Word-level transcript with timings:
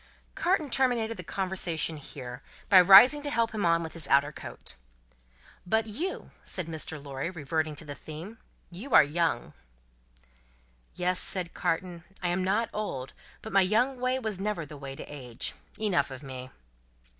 Carton 0.33 0.71
terminated 0.71 1.15
the 1.17 1.23
conversation 1.23 1.97
here, 1.97 2.41
by 2.69 2.81
rising 2.81 3.21
to 3.21 3.29
help 3.29 3.51
him 3.51 3.67
on 3.67 3.83
with 3.83 3.93
his 3.93 4.07
outer 4.07 4.31
coat; 4.31 4.73
"But 5.63 5.85
you," 5.85 6.31
said 6.43 6.65
Mr. 6.65 6.97
Lorry, 6.99 7.29
reverting 7.29 7.75
to 7.75 7.85
the 7.85 7.93
theme, 7.93 8.39
"you 8.71 8.95
are 8.95 9.03
young." 9.03 9.53
"Yes," 10.95 11.19
said 11.19 11.53
Carton. 11.53 12.03
"I 12.23 12.29
am 12.29 12.43
not 12.43 12.71
old, 12.73 13.13
but 13.43 13.53
my 13.53 13.61
young 13.61 13.99
way 13.99 14.17
was 14.17 14.39
never 14.39 14.65
the 14.65 14.75
way 14.75 14.95
to 14.95 15.03
age. 15.03 15.53
Enough 15.79 16.09
of 16.09 16.23
me." 16.23 16.49